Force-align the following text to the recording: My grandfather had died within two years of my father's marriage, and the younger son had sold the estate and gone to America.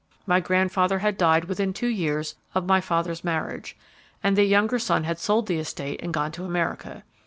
My 0.25 0.39
grandfather 0.39 0.97
had 0.97 1.15
died 1.15 1.45
within 1.45 1.73
two 1.73 1.85
years 1.85 2.33
of 2.55 2.65
my 2.65 2.81
father's 2.81 3.23
marriage, 3.23 3.77
and 4.23 4.35
the 4.35 4.45
younger 4.45 4.79
son 4.79 5.03
had 5.03 5.19
sold 5.19 5.45
the 5.45 5.59
estate 5.59 5.99
and 6.01 6.11
gone 6.11 6.31
to 6.31 6.43
America. 6.43 7.03